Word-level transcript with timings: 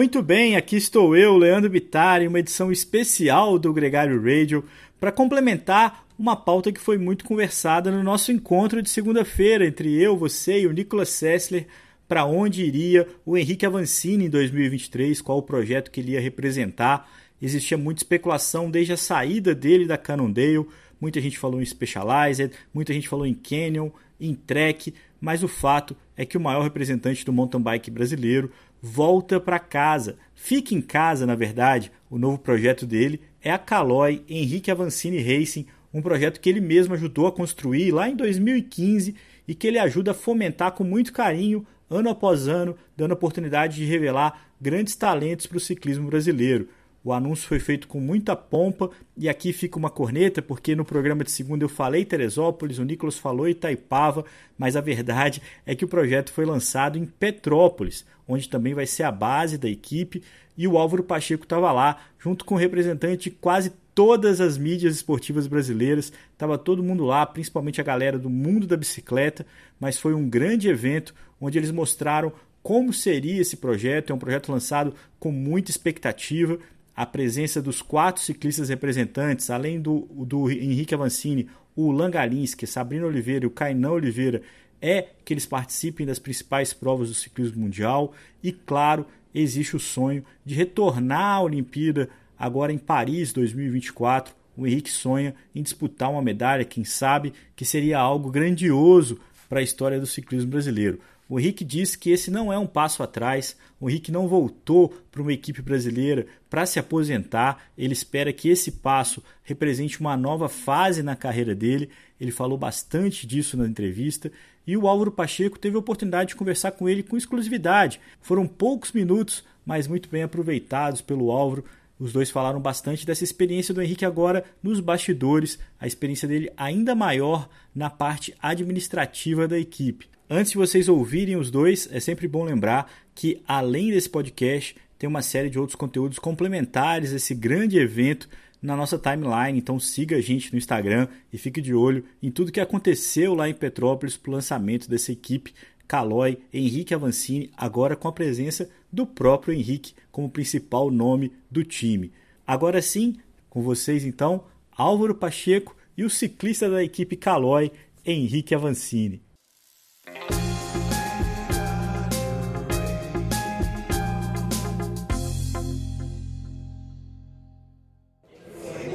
Muito 0.00 0.22
bem, 0.22 0.56
aqui 0.56 0.76
estou 0.76 1.14
eu, 1.14 1.36
Leandro 1.36 1.68
Bittar, 1.68 2.22
em 2.22 2.26
uma 2.26 2.38
edição 2.38 2.72
especial 2.72 3.58
do 3.58 3.70
Gregário 3.70 4.16
Radio 4.16 4.64
para 4.98 5.12
complementar 5.12 6.06
uma 6.18 6.34
pauta 6.34 6.72
que 6.72 6.80
foi 6.80 6.96
muito 6.96 7.22
conversada 7.22 7.90
no 7.90 8.02
nosso 8.02 8.32
encontro 8.32 8.80
de 8.80 8.88
segunda-feira 8.88 9.66
entre 9.66 9.94
eu, 10.00 10.16
você 10.16 10.62
e 10.62 10.66
o 10.66 10.72
Nicolas 10.72 11.10
Sessler 11.10 11.66
para 12.08 12.24
onde 12.24 12.64
iria 12.64 13.06
o 13.26 13.36
Henrique 13.36 13.66
Avancini 13.66 14.24
em 14.24 14.30
2023, 14.30 15.20
qual 15.20 15.36
o 15.36 15.42
projeto 15.42 15.90
que 15.90 16.00
ele 16.00 16.12
ia 16.12 16.20
representar. 16.20 17.06
Existia 17.40 17.76
muita 17.76 18.00
especulação 18.00 18.70
desde 18.70 18.94
a 18.94 18.96
saída 18.96 19.54
dele 19.54 19.84
da 19.84 19.98
Cannondale, 19.98 20.66
muita 20.98 21.20
gente 21.20 21.38
falou 21.38 21.60
em 21.60 21.66
Specialized, 21.66 22.52
muita 22.72 22.94
gente 22.94 23.06
falou 23.06 23.26
em 23.26 23.34
Canyon, 23.34 23.90
em 24.18 24.34
Trek, 24.34 24.94
mas 25.20 25.42
o 25.42 25.48
fato 25.48 25.94
é 26.16 26.24
que 26.24 26.38
o 26.38 26.40
maior 26.40 26.62
representante 26.62 27.22
do 27.22 27.34
mountain 27.34 27.60
bike 27.60 27.90
brasileiro 27.90 28.50
volta 28.80 29.38
para 29.38 29.58
casa. 29.58 30.16
Fica 30.34 30.74
em 30.74 30.80
casa, 30.80 31.26
na 31.26 31.34
verdade. 31.34 31.92
O 32.08 32.18
novo 32.18 32.38
projeto 32.38 32.86
dele 32.86 33.20
é 33.42 33.50
a 33.50 33.58
Caloi 33.58 34.24
Henrique 34.28 34.70
Avancini 34.70 35.22
Racing, 35.22 35.66
um 35.92 36.00
projeto 36.00 36.40
que 36.40 36.48
ele 36.48 36.60
mesmo 36.60 36.94
ajudou 36.94 37.26
a 37.26 37.32
construir 37.32 37.90
lá 37.92 38.08
em 38.08 38.16
2015 38.16 39.14
e 39.46 39.54
que 39.54 39.66
ele 39.66 39.78
ajuda 39.78 40.12
a 40.12 40.14
fomentar 40.14 40.72
com 40.72 40.84
muito 40.84 41.12
carinho, 41.12 41.66
ano 41.88 42.08
após 42.08 42.46
ano, 42.46 42.76
dando 42.96 43.10
a 43.10 43.14
oportunidade 43.14 43.76
de 43.76 43.84
revelar 43.84 44.48
grandes 44.60 44.94
talentos 44.94 45.46
para 45.46 45.56
o 45.56 45.60
ciclismo 45.60 46.08
brasileiro. 46.08 46.68
O 47.02 47.14
anúncio 47.14 47.48
foi 47.48 47.58
feito 47.58 47.88
com 47.88 47.98
muita 47.98 48.36
pompa 48.36 48.90
e 49.16 49.26
aqui 49.28 49.54
fica 49.54 49.78
uma 49.78 49.88
corneta, 49.88 50.42
porque 50.42 50.76
no 50.76 50.84
programa 50.84 51.24
de 51.24 51.30
segunda 51.30 51.64
eu 51.64 51.68
falei 51.68 52.04
Teresópolis, 52.04 52.78
o 52.78 52.84
Nicolas 52.84 53.16
falou 53.16 53.48
Itaipava, 53.48 54.24
mas 54.58 54.76
a 54.76 54.82
verdade 54.82 55.40
é 55.64 55.74
que 55.74 55.84
o 55.84 55.88
projeto 55.88 56.30
foi 56.30 56.44
lançado 56.44 56.98
em 56.98 57.06
Petrópolis, 57.06 58.04
onde 58.28 58.50
também 58.50 58.74
vai 58.74 58.86
ser 58.86 59.04
a 59.04 59.10
base 59.10 59.56
da 59.56 59.68
equipe, 59.68 60.22
e 60.58 60.68
o 60.68 60.76
Álvaro 60.76 61.02
Pacheco 61.02 61.44
estava 61.44 61.72
lá, 61.72 61.98
junto 62.18 62.44
com 62.44 62.54
o 62.54 62.58
representante 62.58 63.30
de 63.30 63.36
quase 63.36 63.72
todas 63.94 64.38
as 64.38 64.58
mídias 64.58 64.96
esportivas 64.96 65.46
brasileiras, 65.46 66.12
estava 66.32 66.58
todo 66.58 66.82
mundo 66.82 67.04
lá, 67.04 67.24
principalmente 67.24 67.80
a 67.80 67.84
galera 67.84 68.18
do 68.18 68.28
mundo 68.28 68.66
da 68.66 68.76
bicicleta, 68.76 69.46
mas 69.78 69.98
foi 69.98 70.12
um 70.12 70.28
grande 70.28 70.68
evento 70.68 71.14
onde 71.40 71.56
eles 71.56 71.70
mostraram 71.70 72.30
como 72.62 72.92
seria 72.92 73.40
esse 73.40 73.56
projeto. 73.56 74.10
É 74.10 74.14
um 74.14 74.18
projeto 74.18 74.52
lançado 74.52 74.94
com 75.18 75.32
muita 75.32 75.70
expectativa 75.70 76.58
a 76.94 77.06
presença 77.06 77.62
dos 77.62 77.80
quatro 77.80 78.22
ciclistas 78.22 78.68
representantes, 78.68 79.50
além 79.50 79.80
do, 79.80 80.08
do 80.10 80.50
Henrique 80.50 80.94
Avancini, 80.94 81.48
o 81.74 81.90
Langalinski, 81.90 82.66
Sabrina 82.66 83.06
Oliveira 83.06 83.44
e 83.44 83.46
o 83.46 83.50
Kainan 83.50 83.92
Oliveira, 83.92 84.42
é 84.82 85.08
que 85.24 85.32
eles 85.32 85.46
participem 85.46 86.06
das 86.06 86.18
principais 86.18 86.72
provas 86.72 87.08
do 87.08 87.14
ciclismo 87.14 87.62
mundial 87.62 88.12
e, 88.42 88.52
claro, 88.52 89.06
existe 89.34 89.76
o 89.76 89.80
sonho 89.80 90.24
de 90.44 90.54
retornar 90.54 91.36
à 91.36 91.42
Olimpíada 91.42 92.08
agora 92.38 92.72
em 92.72 92.78
Paris 92.78 93.32
2024. 93.32 94.34
O 94.56 94.66
Henrique 94.66 94.90
sonha 94.90 95.34
em 95.54 95.62
disputar 95.62 96.10
uma 96.10 96.22
medalha, 96.22 96.64
quem 96.64 96.84
sabe, 96.84 97.32
que 97.54 97.64
seria 97.64 97.98
algo 97.98 98.30
grandioso 98.30 99.20
para 99.48 99.60
a 99.60 99.62
história 99.62 100.00
do 100.00 100.06
ciclismo 100.06 100.50
brasileiro. 100.50 101.00
O 101.30 101.38
Henrique 101.38 101.64
disse 101.64 101.96
que 101.96 102.10
esse 102.10 102.28
não 102.28 102.52
é 102.52 102.58
um 102.58 102.66
passo 102.66 103.04
atrás. 103.04 103.56
O 103.80 103.88
Henrique 103.88 104.10
não 104.10 104.26
voltou 104.26 104.88
para 105.12 105.22
uma 105.22 105.32
equipe 105.32 105.62
brasileira 105.62 106.26
para 106.50 106.66
se 106.66 106.80
aposentar. 106.80 107.66
Ele 107.78 107.92
espera 107.92 108.32
que 108.32 108.48
esse 108.48 108.72
passo 108.72 109.22
represente 109.44 110.00
uma 110.00 110.16
nova 110.16 110.48
fase 110.48 111.04
na 111.04 111.14
carreira 111.14 111.54
dele. 111.54 111.88
Ele 112.20 112.32
falou 112.32 112.58
bastante 112.58 113.28
disso 113.28 113.56
na 113.56 113.64
entrevista. 113.64 114.32
E 114.66 114.76
o 114.76 114.88
Álvaro 114.88 115.12
Pacheco 115.12 115.56
teve 115.56 115.76
a 115.76 115.78
oportunidade 115.78 116.30
de 116.30 116.36
conversar 116.36 116.72
com 116.72 116.88
ele 116.88 117.04
com 117.04 117.16
exclusividade. 117.16 118.00
Foram 118.20 118.44
poucos 118.44 118.90
minutos, 118.90 119.44
mas 119.64 119.86
muito 119.86 120.08
bem 120.08 120.24
aproveitados 120.24 121.00
pelo 121.00 121.30
Álvaro. 121.30 121.64
Os 121.96 122.12
dois 122.12 122.28
falaram 122.28 122.58
bastante 122.58 123.06
dessa 123.06 123.22
experiência 123.22 123.72
do 123.72 123.80
Henrique 123.80 124.04
agora 124.04 124.44
nos 124.60 124.80
bastidores, 124.80 125.60
a 125.78 125.86
experiência 125.86 126.26
dele 126.26 126.50
ainda 126.56 126.92
maior 126.92 127.48
na 127.72 127.88
parte 127.88 128.34
administrativa 128.42 129.46
da 129.46 129.58
equipe. 129.58 130.10
Antes 130.32 130.52
de 130.52 130.58
vocês 130.58 130.88
ouvirem 130.88 131.34
os 131.34 131.50
dois, 131.50 131.88
é 131.90 131.98
sempre 131.98 132.28
bom 132.28 132.44
lembrar 132.44 132.88
que 133.16 133.42
além 133.48 133.90
desse 133.90 134.08
podcast, 134.08 134.76
tem 134.96 135.08
uma 135.08 135.22
série 135.22 135.50
de 135.50 135.58
outros 135.58 135.74
conteúdos 135.74 136.20
complementares 136.20 137.12
a 137.12 137.16
esse 137.16 137.34
grande 137.34 137.76
evento 137.76 138.28
na 138.62 138.76
nossa 138.76 138.96
timeline. 138.96 139.58
Então 139.58 139.80
siga 139.80 140.18
a 140.18 140.20
gente 140.20 140.52
no 140.52 140.58
Instagram 140.58 141.08
e 141.32 141.36
fique 141.36 141.60
de 141.60 141.74
olho 141.74 142.04
em 142.22 142.30
tudo 142.30 142.52
que 142.52 142.60
aconteceu 142.60 143.34
lá 143.34 143.48
em 143.48 143.54
Petrópolis 143.54 144.16
para 144.16 144.30
o 144.30 144.34
lançamento 144.34 144.88
dessa 144.88 145.10
equipe 145.10 145.52
Calói, 145.88 146.38
Henrique 146.54 146.94
Avancini, 146.94 147.50
agora 147.56 147.96
com 147.96 148.06
a 148.06 148.12
presença 148.12 148.70
do 148.92 149.04
próprio 149.04 149.52
Henrique 149.52 149.94
como 150.12 150.30
principal 150.30 150.92
nome 150.92 151.32
do 151.50 151.64
time. 151.64 152.12
Agora 152.46 152.80
sim, 152.80 153.16
com 153.48 153.62
vocês 153.62 154.04
então, 154.04 154.44
Álvaro 154.70 155.16
Pacheco 155.16 155.74
e 155.98 156.04
o 156.04 156.10
ciclista 156.10 156.70
da 156.70 156.84
equipe 156.84 157.16
Calói, 157.16 157.72
Henrique 158.06 158.54
Avancini. 158.54 159.20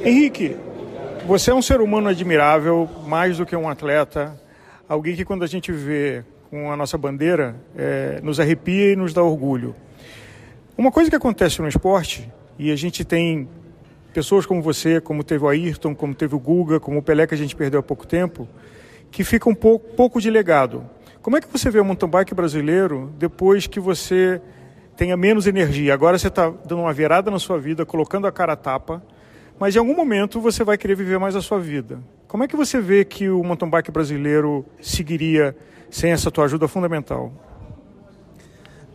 Henrique, 0.06 0.56
você 1.26 1.50
é 1.50 1.54
um 1.54 1.60
ser 1.60 1.80
humano 1.80 2.08
admirável, 2.08 2.88
mais 3.08 3.38
do 3.38 3.44
que 3.44 3.56
um 3.56 3.68
atleta, 3.68 4.40
alguém 4.88 5.16
que 5.16 5.24
quando 5.24 5.42
a 5.42 5.48
gente 5.48 5.72
vê 5.72 6.22
com 6.48 6.70
a 6.70 6.76
nossa 6.76 6.96
bandeira 6.96 7.56
é, 7.76 8.20
nos 8.22 8.38
arrepia 8.38 8.92
e 8.92 8.96
nos 8.96 9.12
dá 9.12 9.20
orgulho. 9.20 9.74
Uma 10.78 10.92
coisa 10.92 11.10
que 11.10 11.16
acontece 11.16 11.60
no 11.60 11.66
esporte, 11.66 12.30
e 12.56 12.70
a 12.70 12.76
gente 12.76 13.04
tem 13.04 13.48
pessoas 14.14 14.46
como 14.46 14.62
você, 14.62 15.00
como 15.00 15.24
teve 15.24 15.44
o 15.44 15.48
Ayrton, 15.48 15.92
como 15.92 16.14
teve 16.14 16.36
o 16.36 16.38
Guga, 16.38 16.78
como 16.78 17.00
o 17.00 17.02
Pelé 17.02 17.26
que 17.26 17.34
a 17.34 17.38
gente 17.38 17.56
perdeu 17.56 17.80
há 17.80 17.82
pouco 17.82 18.06
tempo, 18.06 18.46
que 19.10 19.24
fica 19.24 19.50
um 19.50 19.54
pouco, 19.56 19.92
pouco 19.94 20.20
de 20.20 20.30
legado. 20.30 20.88
Como 21.26 21.36
é 21.36 21.40
que 21.40 21.48
você 21.48 21.68
vê 21.70 21.80
o 21.80 21.84
mountain 21.84 22.08
bike 22.08 22.36
brasileiro 22.36 23.12
depois 23.18 23.66
que 23.66 23.80
você 23.80 24.40
tenha 24.96 25.16
menos 25.16 25.48
energia? 25.48 25.92
Agora 25.92 26.16
você 26.16 26.28
está 26.28 26.50
dando 26.50 26.82
uma 26.82 26.92
virada 26.92 27.32
na 27.32 27.40
sua 27.40 27.58
vida, 27.58 27.84
colocando 27.84 28.28
a 28.28 28.30
cara 28.30 28.52
a 28.52 28.56
tapa, 28.56 29.02
mas 29.58 29.74
em 29.74 29.80
algum 29.80 29.96
momento 29.96 30.40
você 30.40 30.62
vai 30.62 30.78
querer 30.78 30.94
viver 30.94 31.18
mais 31.18 31.34
a 31.34 31.42
sua 31.42 31.58
vida. 31.58 31.98
Como 32.28 32.44
é 32.44 32.46
que 32.46 32.54
você 32.54 32.80
vê 32.80 33.04
que 33.04 33.28
o 33.28 33.42
mountain 33.42 33.68
bike 33.68 33.90
brasileiro 33.90 34.64
seguiria 34.80 35.56
sem 35.90 36.12
essa 36.12 36.30
tua 36.30 36.44
ajuda 36.44 36.68
fundamental? 36.68 37.32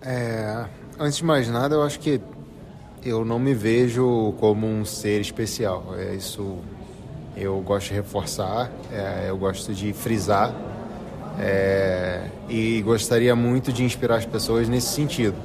É, 0.02 0.64
antes 0.98 1.18
de 1.18 1.26
mais 1.26 1.50
nada, 1.50 1.76
eu 1.76 1.84
acho 1.84 2.00
que 2.00 2.22
eu 3.04 3.26
não 3.26 3.40
me 3.40 3.54
vejo 3.54 4.34
como 4.40 4.66
um 4.66 4.86
ser 4.86 5.20
especial. 5.20 5.96
É 5.98 6.16
isso 6.16 6.60
eu 7.36 7.60
gosto 7.60 7.90
de 7.90 7.96
reforçar, 7.96 8.72
é, 8.90 9.26
eu 9.28 9.38
gosto 9.38 9.74
de 9.74 9.92
frisar 9.92 10.71
é, 11.40 12.22
e 12.50 12.82
gostaria 12.82 13.36
muito 13.36 13.72
de 13.72 13.84
inspirar 13.84 14.18
as 14.18 14.26
pessoas 14.26 14.68
nesse 14.68 14.88
sentido 14.88 15.36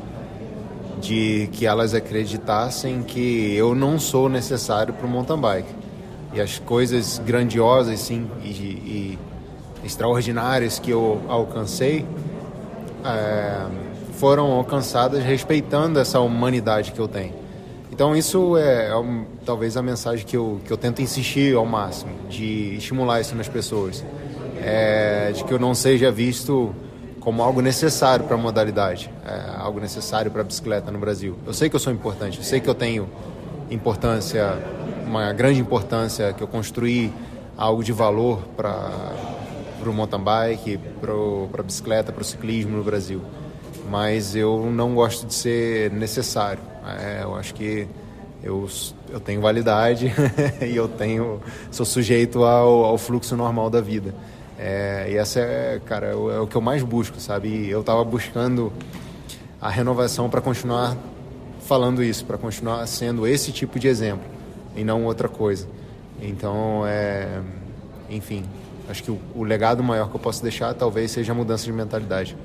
de 1.00 1.48
que 1.52 1.66
elas 1.66 1.94
acreditassem 1.94 3.02
que 3.02 3.54
eu 3.54 3.74
não 3.74 3.98
sou 3.98 4.28
necessário 4.28 4.94
para 4.94 5.06
o 5.06 5.08
mountain 5.08 5.38
bike. 5.38 5.68
E 6.32 6.40
as 6.40 6.58
coisas 6.58 7.20
grandiosas 7.24 8.00
sim, 8.00 8.28
e, 8.42 8.48
e 8.48 9.18
extraordinárias 9.84 10.78
que 10.78 10.90
eu 10.90 11.22
alcancei 11.28 12.04
é, 13.04 13.66
foram 14.14 14.50
alcançadas 14.52 15.22
respeitando 15.22 15.98
essa 15.98 16.18
humanidade 16.20 16.92
que 16.92 16.98
eu 16.98 17.08
tenho. 17.08 17.34
Então 17.92 18.14
isso 18.16 18.56
é, 18.56 18.88
é 18.88 19.24
talvez 19.44 19.76
a 19.76 19.82
mensagem 19.82 20.26
que 20.26 20.36
eu, 20.36 20.60
que 20.64 20.72
eu 20.72 20.76
tento 20.76 21.00
insistir 21.00 21.54
ao 21.54 21.64
máximo, 21.64 22.10
de 22.28 22.76
estimular 22.76 23.20
isso 23.20 23.34
nas 23.34 23.48
pessoas. 23.48 24.04
É, 24.68 25.30
de 25.32 25.44
que 25.44 25.52
eu 25.52 25.58
não 25.58 25.74
seja 25.74 26.10
visto 26.10 26.74
como 27.20 27.42
algo 27.42 27.60
necessário 27.60 28.24
para 28.24 28.34
a 28.34 28.38
modalidade, 28.38 29.10
é, 29.24 29.58
algo 29.58 29.80
necessário 29.80 30.30
para 30.30 30.42
a 30.42 30.44
bicicleta 30.44 30.90
no 30.90 30.98
Brasil. 30.98 31.36
Eu 31.46 31.52
sei 31.52 31.68
que 31.68 31.76
eu 31.76 31.80
sou 31.80 31.92
importante, 31.92 32.38
eu 32.38 32.44
sei 32.44 32.60
que 32.60 32.68
eu 32.68 32.74
tenho 32.74 33.08
importância, 33.70 34.56
uma 35.06 35.32
grande 35.32 35.60
importância, 35.60 36.32
que 36.32 36.42
eu 36.42 36.48
construí 36.48 37.12
algo 37.56 37.82
de 37.82 37.92
valor 37.92 38.42
para 38.56 39.12
o 39.84 39.92
mountain 39.92 40.20
bike, 40.20 40.78
para 41.00 41.60
a 41.60 41.62
bicicleta, 41.62 42.12
para 42.12 42.22
o 42.22 42.24
ciclismo 42.24 42.76
no 42.76 42.84
Brasil. 42.84 43.20
Mas 43.90 44.34
eu 44.34 44.68
não 44.70 44.94
gosto 44.94 45.26
de 45.26 45.34
ser 45.34 45.90
necessário. 45.92 46.62
É, 47.00 47.22
eu 47.22 47.34
acho 47.34 47.54
que 47.54 47.88
eu, 48.42 48.68
eu 49.10 49.20
tenho 49.20 49.40
validade 49.40 50.12
e 50.62 50.76
eu 50.76 50.86
tenho 50.86 51.40
sou 51.70 51.86
sujeito 51.86 52.44
ao, 52.44 52.84
ao 52.84 52.98
fluxo 52.98 53.36
normal 53.36 53.70
da 53.70 53.80
vida. 53.80 54.14
É, 54.58 55.08
e 55.10 55.16
essa 55.16 55.40
é, 55.40 55.80
cara, 55.84 56.06
é 56.08 56.14
o, 56.14 56.30
é 56.30 56.40
o, 56.40 56.46
que 56.46 56.56
eu 56.56 56.60
mais 56.60 56.82
busco, 56.82 57.20
sabe? 57.20 57.48
E 57.48 57.70
eu 57.70 57.80
estava 57.80 58.02
buscando 58.04 58.72
a 59.60 59.68
renovação 59.68 60.30
para 60.30 60.40
continuar 60.40 60.96
falando 61.60 62.02
isso, 62.02 62.24
para 62.24 62.38
continuar 62.38 62.86
sendo 62.86 63.26
esse 63.26 63.52
tipo 63.52 63.78
de 63.78 63.88
exemplo 63.88 64.24
e 64.74 64.84
não 64.84 65.04
outra 65.04 65.28
coisa. 65.28 65.68
Então, 66.20 66.84
é, 66.86 67.40
enfim, 68.08 68.44
acho 68.88 69.02
que 69.02 69.10
o, 69.10 69.20
o 69.34 69.42
legado 69.42 69.82
maior 69.82 70.08
que 70.08 70.16
eu 70.16 70.20
posso 70.20 70.42
deixar 70.42 70.72
talvez 70.74 71.10
seja 71.10 71.32
a 71.32 71.34
mudança 71.34 71.64
de 71.64 71.72
mentalidade. 71.72 72.36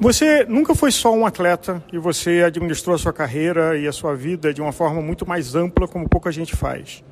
Você 0.00 0.44
nunca 0.46 0.74
foi 0.74 0.90
só 0.90 1.14
um 1.14 1.24
atleta 1.24 1.80
e 1.92 1.98
você 1.98 2.42
administrou 2.42 2.96
a 2.96 2.98
sua 2.98 3.12
carreira 3.12 3.78
e 3.78 3.86
a 3.86 3.92
sua 3.92 4.16
vida 4.16 4.52
de 4.52 4.60
uma 4.60 4.72
forma 4.72 5.00
muito 5.00 5.28
mais 5.28 5.54
ampla, 5.54 5.86
como 5.86 6.08
pouca 6.08 6.32
gente 6.32 6.56
faz. 6.56 7.04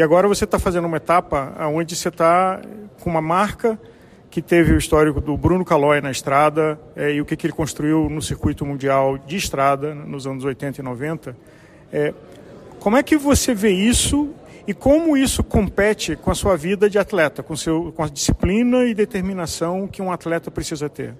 E 0.00 0.02
agora 0.02 0.26
você 0.26 0.44
está 0.44 0.58
fazendo 0.58 0.86
uma 0.86 0.96
etapa 0.96 1.54
onde 1.74 1.94
você 1.94 2.08
está 2.08 2.58
com 3.02 3.10
uma 3.10 3.20
marca 3.20 3.78
que 4.30 4.40
teve 4.40 4.72
o 4.72 4.78
histórico 4.78 5.20
do 5.20 5.36
Bruno 5.36 5.62
Calói 5.62 6.00
na 6.00 6.10
estrada 6.10 6.80
é, 6.96 7.12
e 7.12 7.20
o 7.20 7.26
que, 7.26 7.36
que, 7.36 7.46
ele 7.46 7.52
construiu 7.52 8.08
no 8.08 8.22
circuito 8.22 8.64
mundial 8.64 9.18
de 9.18 9.36
estrada 9.36 9.94
nos 9.94 10.26
anos 10.26 10.42
80 10.42 10.80
e 10.80 10.82
90. 10.82 11.36
É, 11.92 12.14
como 12.78 12.96
é 12.96 13.02
que 13.02 13.18
você 13.18 13.52
vê 13.52 13.72
isso 13.72 14.30
e 14.66 14.72
como 14.72 15.18
isso 15.18 15.44
compete 15.44 16.16
com 16.16 16.30
a 16.30 16.34
sua 16.34 16.56
vida 16.56 16.88
de 16.88 16.98
atleta, 16.98 17.42
com, 17.42 17.54
seu, 17.54 17.92
com 17.94 18.02
a 18.02 18.08
disciplina 18.08 18.86
e 18.86 18.94
determinação 18.94 19.86
que 19.86 20.00
um 20.00 20.10
atleta 20.10 20.50
precisa 20.50 20.88
ter? 20.88 21.14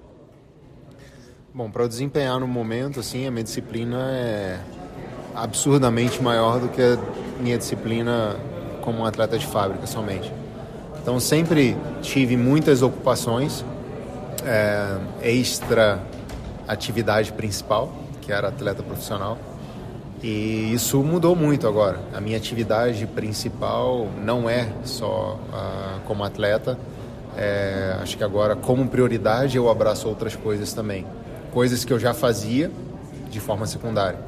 Bom, 1.52 1.70
para 1.70 1.86
desempenhar 1.86 2.40
no 2.40 2.48
momento, 2.48 2.98
assim, 2.98 3.26
a 3.26 3.30
minha 3.30 3.44
disciplina 3.44 4.10
é 4.10 4.58
absurdamente 5.34 6.22
maior 6.22 6.58
do 6.58 6.68
que 6.70 6.80
a 6.80 6.98
minha 7.42 7.58
disciplina 7.58 8.40
como 8.80 9.00
um 9.00 9.06
atleta 9.06 9.38
de 9.38 9.46
fábrica 9.46 9.86
somente. 9.86 10.32
Então 11.02 11.18
sempre 11.18 11.76
tive 12.02 12.36
muitas 12.36 12.82
ocupações 12.82 13.64
é, 14.44 14.96
extra 15.22 16.00
atividade 16.68 17.32
principal, 17.32 17.92
que 18.20 18.32
era 18.32 18.48
atleta 18.48 18.82
profissional. 18.82 19.38
E 20.22 20.72
isso 20.74 21.02
mudou 21.02 21.34
muito 21.34 21.66
agora. 21.66 21.98
A 22.12 22.20
minha 22.20 22.36
atividade 22.36 23.06
principal 23.06 24.06
não 24.22 24.50
é 24.50 24.68
só 24.84 25.38
uh, 25.48 26.00
como 26.06 26.22
atleta. 26.22 26.78
É, 27.36 27.96
acho 28.02 28.18
que 28.18 28.24
agora, 28.24 28.54
como 28.54 28.86
prioridade, 28.86 29.56
eu 29.56 29.70
abraço 29.70 30.06
outras 30.06 30.36
coisas 30.36 30.74
também. 30.74 31.06
Coisas 31.52 31.84
que 31.86 31.92
eu 31.92 31.98
já 31.98 32.12
fazia 32.12 32.70
de 33.30 33.40
forma 33.40 33.66
secundária. 33.66 34.18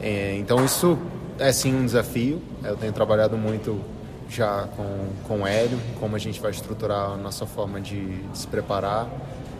É, 0.00 0.36
então, 0.38 0.64
isso 0.64 0.98
é 1.38 1.52
sim 1.52 1.74
um 1.74 1.84
desafio. 1.84 2.40
Eu 2.62 2.76
tenho 2.76 2.92
trabalhado 2.92 3.36
muito 3.36 3.80
já 4.28 4.66
com, 4.76 5.08
com 5.28 5.42
o 5.42 5.46
Hélio, 5.46 5.78
como 6.00 6.16
a 6.16 6.18
gente 6.18 6.40
vai 6.40 6.50
estruturar 6.50 7.12
a 7.12 7.16
nossa 7.16 7.46
forma 7.46 7.80
de, 7.80 8.18
se 8.32 8.46
preparar, 8.46 9.08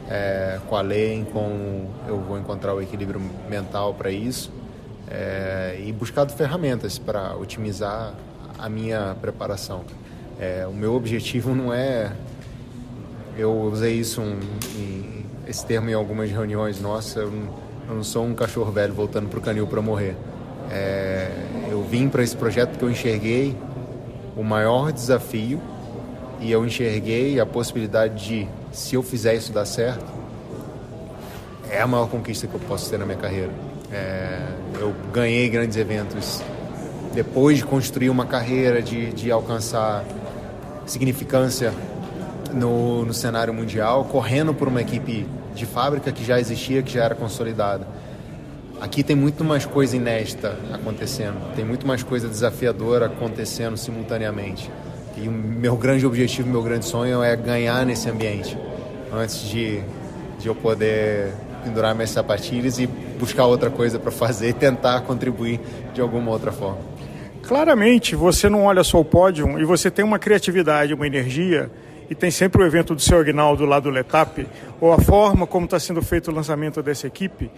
é, 0.09 0.59
com 0.69 0.77
a 0.77 0.81
lei, 0.81 1.27
como 1.33 1.91
eu 2.09 2.19
vou 2.21 2.39
encontrar 2.39 2.75
o 2.75 2.81
equilíbrio 2.81 3.21
mental 3.49 3.95
para 3.95 4.11
isso 4.11 4.51
é, 5.11 5.81
e 5.85 5.93
buscado 5.93 6.33
ferramentas 6.33 6.99
para 6.99 7.37
otimizar 7.37 8.15
a 8.59 8.69
minha 8.69 9.17
preparação. 9.21 9.85
É, 10.41 10.67
o 10.67 10.73
meu 10.73 10.95
objetivo 10.95 11.55
não 11.55 11.73
é. 11.73 12.13
Eu 13.37 13.53
usei 13.63 13.95
isso 13.95 14.21
um, 14.21 14.39
em, 14.77 15.27
esse 15.47 15.65
termo 15.67 15.91
em 15.91 15.95
algumas 15.95 16.31
reuniões. 16.31 16.81
Nossa, 16.81 17.21
eu 17.21 17.31
eu 17.89 17.95
não 17.95 18.05
sou 18.05 18.25
um 18.25 18.35
cachorro 18.35 18.73
velho 18.73 18.95
voltando 18.95 19.29
para 19.29 19.39
o 19.39 19.43
canil 19.43 19.67
para 19.67 19.83
morrer. 19.83 20.17
É, 20.71 21.31
vim 21.95 22.09
para 22.09 22.25
esse 22.25 22.37
projeto 22.37 22.71
porque 22.71 22.85
eu 22.85 22.91
enxerguei 22.91 23.57
o 24.37 24.43
maior 24.43 24.91
desafio 24.91 25.63
e 26.41 26.51
eu 26.51 26.67
enxerguei 26.67 27.39
a 27.39 27.47
possibilidade 27.47 28.27
de, 28.27 28.49
se 28.73 28.97
eu 28.97 29.03
fizer 29.03 29.37
isso 29.37 29.53
dar 29.53 29.65
certo, 29.65 30.05
é 31.71 31.81
a 31.81 31.87
maior 31.87 32.09
conquista 32.09 32.49
que 32.49 32.55
eu 32.55 32.61
posso 32.67 32.91
ter 32.91 32.99
na 32.99 33.07
minha 33.07 33.17
carreira. 33.17 33.51
É, 33.93 34.41
eu 34.81 34.93
ganhei 35.13 35.49
grandes 35.49 35.77
eventos 35.77 36.43
depois 37.15 37.59
de 37.59 37.65
construir 37.65 38.11
uma 38.11 38.27
carreira, 38.27 38.83
de, 38.83 39.13
de 39.13 39.31
alcançar 39.31 40.05
significância 40.87 41.73
no, 42.53 43.05
no 43.05 43.15
cenário 43.15 43.55
mundial, 43.55 44.05
correndo 44.07 44.53
por 44.53 44.67
uma 44.67 44.81
equipe 44.81 45.29
de 45.55 45.65
fábrica 45.65 46.11
que 46.11 46.25
já 46.25 46.41
existia, 46.41 46.83
que 46.83 46.93
já 46.93 47.05
era 47.05 47.15
consolidada. 47.15 47.87
Aqui 48.85 49.03
tem 49.03 49.17
muito 49.17 49.43
mais 49.43 49.65
coisa 49.65 49.97
inédita 49.97 50.59
acontecendo, 50.71 51.39
tem 51.57 51.65
muito 51.65 51.87
mais 51.87 52.03
coisa 52.03 52.29
desafiadora 52.29 53.07
acontecendo 53.07 53.79
simultaneamente. 53.79 54.71
E 55.17 55.27
o 55.27 55.33
meu 55.33 55.75
grande 55.75 56.07
objetivo, 56.07 56.51
meu 56.51 56.63
grande 56.63 56.85
sonho 56.85 57.23
é 57.23 57.35
ganhar 57.35 57.87
nesse 57.87 58.11
ambiente, 58.11 58.59
antes 59.11 59.41
de, 59.49 59.81
de 60.39 60.49
eu 60.49 60.55
poder 60.55 61.33
pendurar 61.65 61.95
minhas 61.95 62.11
sapatilhas 62.11 62.79
e 62.79 62.87
buscar 62.87 63.47
outra 63.47 63.71
coisa 63.71 63.99
para 63.99 64.11
fazer 64.11 64.51
e 64.51 64.53
tentar 64.53 65.01
contribuir 65.01 65.61
de 65.95 66.03
alguma 66.03 66.31
outra 66.31 66.53
forma. 66.53 66.81
Claramente, 67.43 68.15
você 68.15 68.51
não 68.51 68.65
olha 68.65 68.85
só 68.85 69.01
o 69.01 69.05
pódio 69.05 69.59
e 69.59 69.65
você 69.65 69.91
tem 69.91 70.05
uma 70.05 70.19
criatividade, 70.19 70.93
uma 70.93 71.07
energia 71.07 71.71
e 72.11 72.15
tem 72.15 72.31
sempre 72.31 72.63
o 72.63 72.67
evento 72.67 72.95
do 72.95 73.01
seu 73.01 73.19
Agnaldo 73.19 73.65
lá 73.65 73.81
do 73.81 73.89
Letap, 73.89 74.47
ou 74.79 74.93
a 74.93 74.99
forma 74.99 75.47
como 75.47 75.65
está 75.65 75.81
sendo 75.81 76.03
feito 76.03 76.31
o 76.31 76.35
lançamento 76.35 76.83
dessa 76.83 77.07
equipe, 77.07 77.51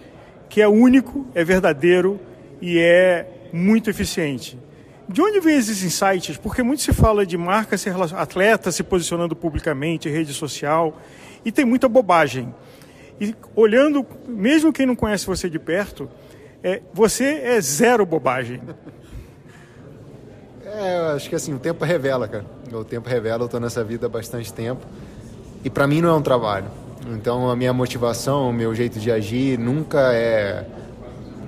que 0.49 0.61
é 0.61 0.67
único, 0.67 1.25
é 1.33 1.43
verdadeiro 1.43 2.19
e 2.61 2.79
é 2.79 3.49
muito 3.51 3.89
eficiente. 3.89 4.57
De 5.09 5.21
onde 5.21 5.39
vem 5.39 5.57
esses 5.57 5.83
insights? 5.83 6.37
Porque 6.37 6.61
muito 6.61 6.81
se 6.81 6.91
fala 6.91 7.25
de 7.25 7.37
marca, 7.37 7.77
se 7.77 7.89
atleta 7.89 8.71
se 8.71 8.83
posicionando 8.83 9.35
publicamente, 9.35 10.09
rede 10.09 10.33
social, 10.33 10.99
e 11.45 11.51
tem 11.51 11.63
muita 11.63 11.87
bobagem. 11.87 12.53
E 13.19 13.33
olhando, 13.55 14.05
mesmo 14.27 14.73
quem 14.73 14.85
não 14.85 14.95
conhece 14.95 15.25
você 15.25 15.49
de 15.49 15.57
perto, 15.57 16.09
é, 16.61 16.81
você 16.93 17.41
é 17.43 17.61
zero 17.61 18.05
bobagem. 18.05 18.61
É, 20.65 21.13
acho 21.15 21.29
que 21.29 21.35
assim, 21.35 21.53
o 21.53 21.59
tempo 21.59 21.85
revela, 21.85 22.27
cara. 22.27 22.45
O 22.73 22.83
tempo 22.83 23.07
revela, 23.07 23.43
eu 23.43 23.45
estou 23.45 23.59
nessa 23.59 23.83
vida 23.83 24.07
há 24.07 24.09
bastante 24.09 24.53
tempo. 24.53 24.85
E 25.63 25.69
para 25.69 25.87
mim 25.87 26.01
não 26.01 26.09
é 26.09 26.13
um 26.13 26.21
trabalho. 26.21 26.67
Então 27.13 27.49
a 27.49 27.55
minha 27.55 27.73
motivação, 27.73 28.49
o 28.49 28.53
meu 28.53 28.75
jeito 28.75 28.99
de 28.99 29.11
agir 29.11 29.57
nunca 29.57 30.13
é 30.13 30.65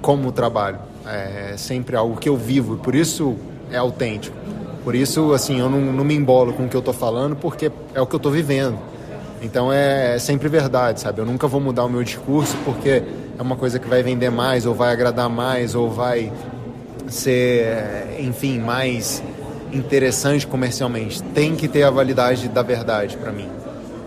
como 0.01 0.31
trabalho. 0.31 0.79
É 1.06 1.56
sempre 1.57 1.95
algo 1.95 2.17
que 2.17 2.29
eu 2.29 2.38
vivo 2.38 2.77
por 2.77 2.95
isso 2.95 3.35
é 3.71 3.77
autêntico. 3.77 4.35
Por 4.83 4.95
isso, 4.95 5.33
assim, 5.33 5.60
eu 5.60 5.69
não, 5.69 5.79
não 5.81 6.03
me 6.03 6.15
embolo 6.15 6.53
com 6.53 6.65
o 6.65 6.69
que 6.69 6.75
eu 6.75 6.79
estou 6.79 6.93
falando 6.93 7.36
porque 7.36 7.72
é 7.93 8.01
o 8.01 8.07
que 8.07 8.15
eu 8.15 8.17
estou 8.17 8.31
vivendo. 8.31 8.77
Então 9.41 9.72
é, 9.72 10.15
é 10.15 10.19
sempre 10.19 10.50
verdade, 10.50 11.00
sabe? 11.00 11.19
Eu 11.19 11.25
nunca 11.25 11.48
vou 11.48 11.62
mudar 11.62 11.86
o 11.86 11.89
meu 11.89 12.03
discurso 12.03 12.55
porque 12.65 13.03
é 13.38 13.41
uma 13.41 13.55
coisa 13.55 13.79
que 13.79 13.88
vai 13.88 14.03
vender 14.03 14.29
mais, 14.29 14.65
ou 14.65 14.74
vai 14.74 14.91
agradar 14.91 15.29
mais, 15.29 15.75
ou 15.75 15.89
vai 15.89 16.31
ser, 17.07 18.17
enfim, 18.19 18.60
mais 18.60 19.24
interessante 19.72 20.45
comercialmente. 20.45 21.22
Tem 21.24 21.55
que 21.55 21.67
ter 21.67 21.84
a 21.84 21.89
validade 21.89 22.48
da 22.50 22.62
verdade 22.62 23.15
para 23.17 23.31
mim. 23.31 23.48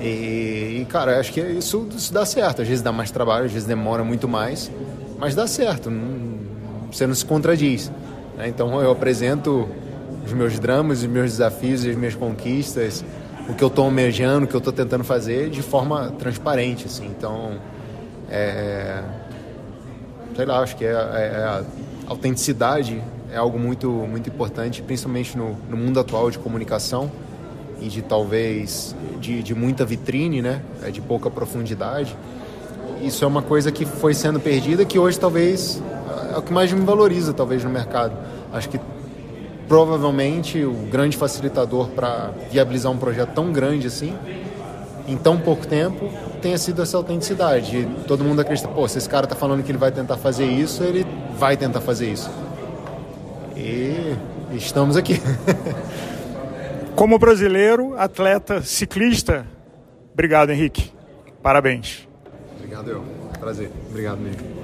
E, 0.02 0.80
e, 0.80 0.86
cara, 0.88 1.20
acho 1.20 1.32
que 1.32 1.40
isso, 1.40 1.86
isso 1.96 2.12
dá 2.12 2.26
certo. 2.26 2.60
Às 2.62 2.68
vezes 2.68 2.82
dá 2.82 2.90
mais 2.90 3.10
trabalho, 3.12 3.44
às 3.46 3.52
vezes 3.52 3.66
demora 3.68 4.02
muito 4.02 4.28
mais, 4.28 4.70
mas 5.16 5.34
dá 5.34 5.46
certo. 5.46 5.90
Não, 5.90 6.38
você 6.92 7.06
não 7.06 7.14
se 7.14 7.24
contradiz. 7.24 7.90
Né? 8.36 8.48
Então 8.48 8.80
eu 8.82 8.90
apresento 8.90 9.68
os 10.26 10.32
meus 10.32 10.58
dramas, 10.58 10.98
os 10.98 11.06
meus 11.06 11.30
desafios, 11.30 11.86
as 11.86 11.94
minhas 11.94 12.16
conquistas, 12.16 13.04
o 13.48 13.54
que 13.54 13.62
eu 13.62 13.68
estou 13.68 13.84
almejando, 13.84 14.44
o 14.44 14.48
que 14.48 14.54
eu 14.54 14.58
estou 14.58 14.72
tentando 14.72 15.04
fazer 15.04 15.50
de 15.50 15.62
forma 15.62 16.10
transparente, 16.18 16.86
assim. 16.86 17.06
Então, 17.06 17.58
é, 18.28 19.02
sei 20.34 20.44
lá, 20.44 20.60
acho 20.60 20.76
que 20.76 20.84
é, 20.84 20.90
é, 20.90 20.92
é, 20.92 21.44
a 21.44 21.64
autenticidade 22.08 23.00
é 23.32 23.36
algo 23.36 23.58
muito, 23.58 23.88
muito 23.88 24.28
importante, 24.28 24.82
principalmente 24.82 25.36
no, 25.38 25.56
no 25.70 25.76
mundo 25.76 26.00
atual 26.00 26.28
de 26.28 26.38
comunicação 26.38 27.10
e 27.82 27.88
de 27.88 28.02
talvez 28.02 28.94
de, 29.20 29.42
de 29.42 29.54
muita 29.54 29.84
vitrine, 29.84 30.40
né? 30.40 30.62
É 30.82 30.90
de 30.90 31.00
pouca 31.00 31.30
profundidade. 31.30 32.16
Isso 33.02 33.24
é 33.24 33.26
uma 33.26 33.42
coisa 33.42 33.72
que 33.72 33.84
foi 33.84 34.14
sendo 34.14 34.38
perdida, 34.38 34.84
que 34.84 34.98
hoje 34.98 35.18
talvez 35.18 35.82
é 36.32 36.38
o 36.38 36.42
que 36.42 36.52
mais 36.52 36.72
me 36.72 36.84
valoriza, 36.84 37.32
talvez, 37.32 37.64
no 37.64 37.70
mercado. 37.70 38.16
Acho 38.52 38.68
que 38.68 38.80
provavelmente 39.66 40.62
o 40.64 40.72
grande 40.90 41.16
facilitador 41.16 41.88
para 41.88 42.30
viabilizar 42.50 42.92
um 42.92 42.98
projeto 42.98 43.30
tão 43.30 43.52
grande 43.52 43.86
assim, 43.86 44.14
em 45.08 45.16
tão 45.16 45.38
pouco 45.38 45.66
tempo, 45.66 46.10
tenha 46.40 46.56
sido 46.58 46.82
essa 46.82 46.96
autenticidade. 46.96 47.88
Todo 48.06 48.22
mundo 48.22 48.40
acredita, 48.40 48.68
pô, 48.68 48.86
se 48.86 48.98
esse 48.98 49.08
cara 49.08 49.24
está 49.24 49.34
falando 49.34 49.62
que 49.62 49.70
ele 49.70 49.78
vai 49.78 49.90
tentar 49.90 50.16
fazer 50.16 50.44
isso, 50.44 50.82
ele 50.84 51.04
vai 51.38 51.56
tentar 51.56 51.80
fazer 51.80 52.10
isso. 52.10 52.30
E 53.56 54.14
estamos 54.52 54.96
aqui. 54.96 55.20
Como 56.94 57.18
brasileiro, 57.18 57.98
atleta, 57.98 58.62
ciclista, 58.62 59.46
obrigado, 60.12 60.50
Henrique. 60.50 60.92
Parabéns. 61.42 62.06
Obrigado, 62.56 62.90
eu. 62.90 63.04
Prazer. 63.40 63.70
Obrigado, 63.90 64.18
mesmo. 64.20 64.61